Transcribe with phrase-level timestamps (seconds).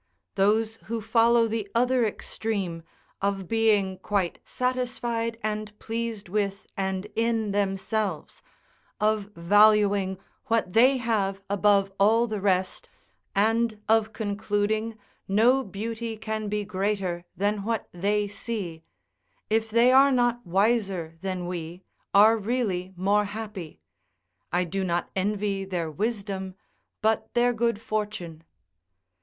[0.33, 2.81] Those who follow the other extreme,
[3.21, 8.41] of being quite satisfied and pleased with and in themselves,
[8.99, 10.17] of valuing
[10.47, 12.89] what they have above all the rest,
[13.35, 18.81] and of concluding no beauty can be greater than what they see,
[19.51, 23.79] if they are not wiser than we, are really more happy;
[24.51, 26.55] I do not envy their wisdom,
[27.03, 28.43] but their good fortune.